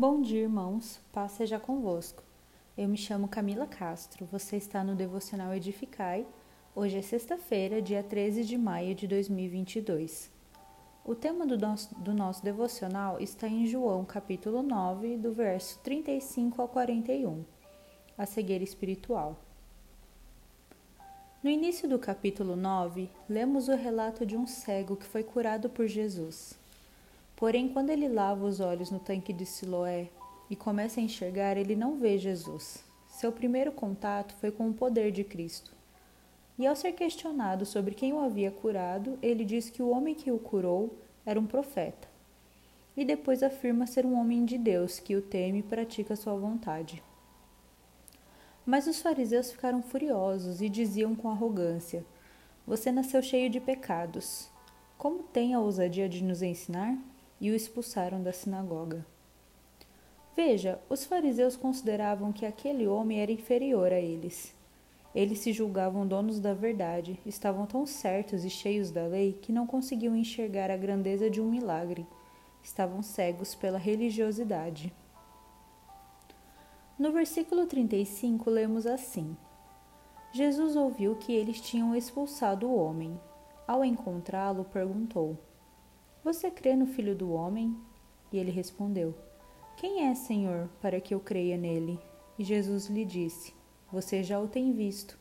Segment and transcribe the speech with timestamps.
[0.00, 1.00] Bom dia, irmãos.
[1.12, 2.22] Paz seja convosco.
[2.76, 4.28] Eu me chamo Camila Castro.
[4.30, 6.24] Você está no Devocional Edificai.
[6.72, 10.30] Hoje é sexta-feira, dia 13 de maio de 2022.
[11.04, 16.62] O tema do nosso, do nosso devocional está em João, capítulo 9, do verso 35
[16.62, 17.44] ao 41.
[18.16, 19.36] A cegueira espiritual.
[21.42, 25.88] No início do capítulo 9, lemos o relato de um cego que foi curado por
[25.88, 26.56] Jesus.
[27.38, 30.08] Porém, quando ele lava os olhos no tanque de Siloé
[30.50, 32.84] e começa a enxergar, ele não vê Jesus.
[33.06, 35.72] Seu primeiro contato foi com o poder de Cristo.
[36.58, 40.32] E ao ser questionado sobre quem o havia curado, ele diz que o homem que
[40.32, 42.08] o curou era um profeta.
[42.96, 47.00] E depois afirma ser um homem de Deus que o teme e pratica sua vontade.
[48.66, 52.04] Mas os fariseus ficaram furiosos e diziam com arrogância:
[52.66, 54.50] Você nasceu cheio de pecados.
[54.98, 56.98] Como tem a ousadia de nos ensinar?
[57.40, 59.04] E o expulsaram da sinagoga.
[60.36, 64.54] Veja, os fariseus consideravam que aquele homem era inferior a eles.
[65.14, 69.66] Eles se julgavam donos da verdade, estavam tão certos e cheios da lei que não
[69.66, 72.06] conseguiam enxergar a grandeza de um milagre.
[72.62, 74.92] Estavam cegos pela religiosidade.
[76.98, 79.36] No versículo 35, lemos assim:
[80.30, 83.18] Jesus ouviu que eles tinham expulsado o homem.
[83.66, 85.38] Ao encontrá-lo, perguntou:
[86.22, 87.76] você crê no Filho do Homem?
[88.32, 89.14] E ele respondeu:
[89.76, 91.98] Quem é, Senhor, para que eu creia nele?
[92.38, 93.54] E Jesus lhe disse:
[93.92, 95.18] Você já o tem visto.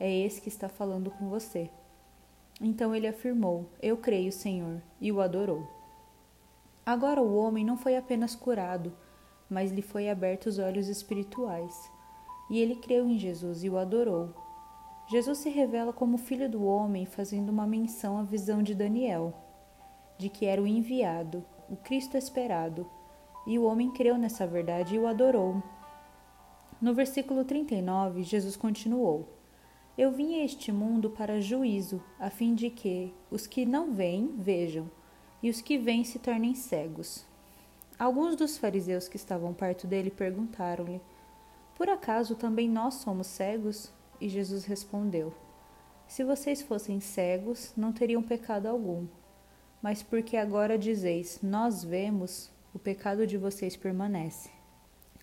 [0.00, 1.70] É esse que está falando com você.
[2.60, 5.66] Então ele afirmou: Eu creio, Senhor, e o adorou.
[6.84, 8.92] Agora o homem não foi apenas curado,
[9.48, 11.90] mas lhe foi aberto os olhos espirituais.
[12.50, 14.34] E ele creu em Jesus e o adorou.
[15.10, 19.34] Jesus se revela como filho do homem, fazendo uma menção à visão de Daniel,
[20.18, 22.90] de que era o enviado, o Cristo esperado,
[23.46, 25.62] e o homem creu nessa verdade e o adorou.
[26.80, 29.28] No versículo 39, Jesus continuou:
[29.96, 34.34] Eu vim a este mundo para juízo, a fim de que os que não veem
[34.36, 34.90] vejam,
[35.42, 37.24] e os que veem se tornem cegos.
[37.96, 41.00] Alguns dos fariseus que estavam perto dele perguntaram-lhe:
[41.76, 43.92] Por acaso também nós somos cegos?
[44.20, 45.32] E Jesus respondeu:
[46.08, 49.06] Se vocês fossem cegos, não teriam pecado algum
[49.82, 54.50] mas porque agora dizeis: Nós vemos, o pecado de vocês permanece.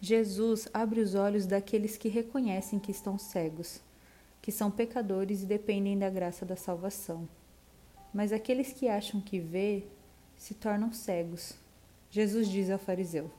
[0.00, 3.80] Jesus abre os olhos daqueles que reconhecem que estão cegos,
[4.40, 7.28] que são pecadores e dependem da graça da salvação.
[8.14, 9.84] Mas aqueles que acham que vê
[10.36, 11.54] se tornam cegos.
[12.10, 13.30] Jesus diz ao fariseu: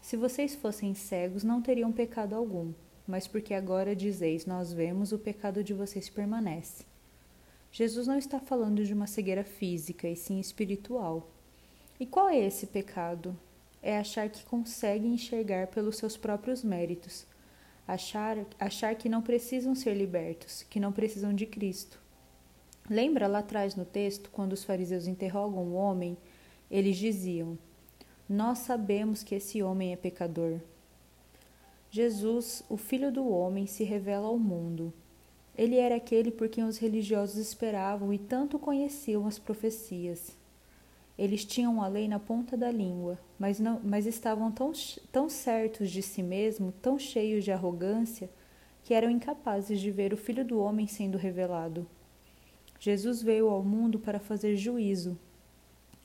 [0.00, 2.72] Se vocês fossem cegos, não teriam pecado algum,
[3.06, 6.84] mas porque agora dizeis: Nós vemos, o pecado de vocês permanece.
[7.74, 11.30] Jesus não está falando de uma cegueira física, e sim espiritual.
[11.98, 13.34] E qual é esse pecado?
[13.82, 17.26] É achar que consegue enxergar pelos seus próprios méritos,
[17.88, 21.98] achar, achar que não precisam ser libertos, que não precisam de Cristo.
[22.90, 26.18] Lembra lá atrás no texto, quando os fariseus interrogam o homem,
[26.70, 27.58] eles diziam:
[28.28, 30.60] Nós sabemos que esse homem é pecador.
[31.90, 34.92] Jesus, o Filho do Homem, se revela ao mundo
[35.56, 40.36] ele era aquele por quem os religiosos esperavam e tanto conheciam as profecias.
[41.18, 44.72] Eles tinham a lei na ponta da língua, mas, não, mas estavam tão,
[45.10, 48.30] tão certos de si mesmos, tão cheios de arrogância,
[48.82, 51.86] que eram incapazes de ver o Filho do Homem sendo revelado.
[52.80, 55.16] Jesus veio ao mundo para fazer juízo.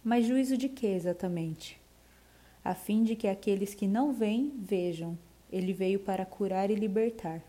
[0.03, 1.81] Mas juízo de que exatamente?
[2.63, 5.17] A fim de que aqueles que não veem vejam.
[5.51, 7.41] Ele veio para curar e libertar.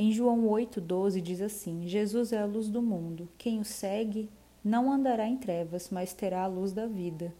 [0.00, 3.28] Em João 8,12 diz assim: Jesus é a luz do mundo.
[3.36, 4.30] Quem o segue
[4.62, 7.34] não andará em trevas, mas terá a luz da vida.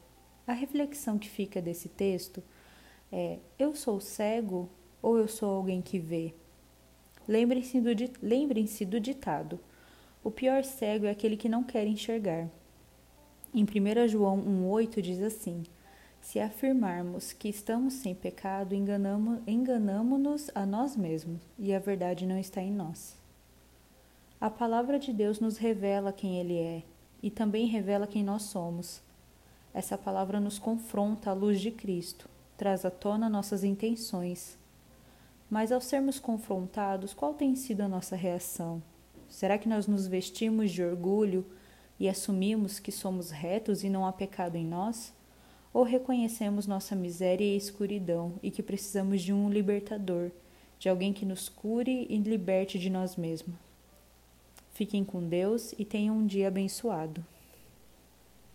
[0.44, 2.42] A reflexão que fica desse texto
[3.12, 4.68] é: eu sou cego
[5.00, 6.34] ou eu sou alguém que vê?
[7.28, 9.60] Lembrem-se do, lembrem do ditado:
[10.24, 12.50] o pior cego é aquele que não quer enxergar.
[13.54, 15.62] Em 1 João 1,8 diz assim:
[16.28, 22.60] se afirmarmos que estamos sem pecado, enganamo-nos a nós mesmos e a verdade não está
[22.60, 23.16] em nós.
[24.38, 26.82] A palavra de Deus nos revela quem Ele é
[27.22, 29.00] e também revela quem nós somos.
[29.72, 34.58] Essa palavra nos confronta à luz de Cristo, traz à tona nossas intenções.
[35.48, 38.82] Mas ao sermos confrontados, qual tem sido a nossa reação?
[39.30, 41.46] Será que nós nos vestimos de orgulho
[41.98, 45.16] e assumimos que somos retos e não há pecado em nós?
[45.72, 50.30] Ou reconhecemos nossa miséria e escuridão e que precisamos de um libertador,
[50.78, 53.56] de alguém que nos cure e liberte de nós mesmos.
[54.72, 57.24] Fiquem com Deus e tenham um dia abençoado.